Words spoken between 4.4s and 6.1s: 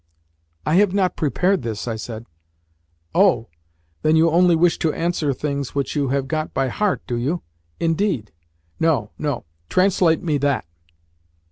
wish to answer things which you